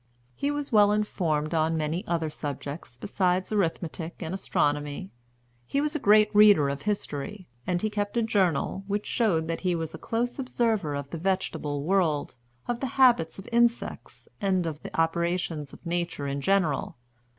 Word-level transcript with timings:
He 0.33 0.49
was 0.49 0.71
well 0.71 0.91
informed 0.91 1.53
on 1.53 1.77
many 1.77 2.03
other 2.07 2.31
subjects 2.31 2.97
besides 2.97 3.51
arithmetic 3.51 4.15
and 4.19 4.33
astronomy. 4.33 5.11
He 5.67 5.79
was 5.79 5.95
a 5.95 5.99
great 5.99 6.33
reader 6.33 6.69
of 6.69 6.81
history; 6.81 7.45
and 7.67 7.79
he 7.83 7.91
kept 7.91 8.17
a 8.17 8.23
Journal, 8.23 8.83
which 8.87 9.05
shows 9.05 9.45
that 9.45 9.61
he 9.61 9.75
was 9.75 9.93
a 9.93 9.99
close 9.99 10.39
observer 10.39 10.95
of 10.95 11.11
the 11.11 11.19
vegetable 11.19 11.83
world, 11.83 12.33
of 12.67 12.79
the 12.79 12.87
habits 12.97 13.37
of 13.37 13.47
insects, 13.51 14.27
and 14.41 14.65
of 14.65 14.81
the 14.81 14.99
operations 14.99 15.71
of 15.71 15.85
Nature 15.85 16.25
in 16.25 16.41
general. 16.41 16.97